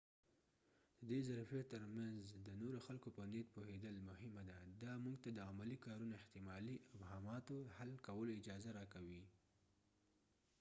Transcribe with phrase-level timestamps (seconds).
[0.97, 5.29] د دی ظرفیت ترمینځ د نورو خلکو په نیت پوهیدل مهمه ده دا موږ ته
[5.33, 9.23] د عملي کارونو احتمالي ابهاماتو حل کولو اجازه راکوي